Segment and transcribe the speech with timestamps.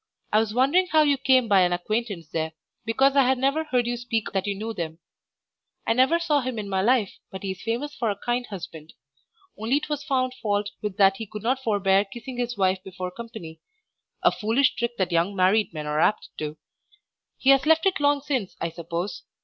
[0.33, 2.53] I was wondering how you came by an acquaintance there,
[2.85, 4.97] because I had never heard you speak that you knew them.
[5.85, 8.93] I never saw him in my life, but he is famous for a kind husband.
[9.59, 13.59] Only 'twas found fault with that he could not forbear kissing his wife before company,
[14.23, 16.57] a foolish trick that young married men are apt to;
[17.37, 19.21] he has left it long since, I suppose.